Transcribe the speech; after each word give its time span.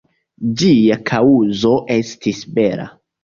Ĝia 0.61 0.97
kaŭzo 1.09 1.75
estis 1.97 2.41
bela. 2.59 2.89